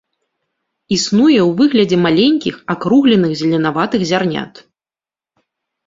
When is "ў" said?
1.41-1.51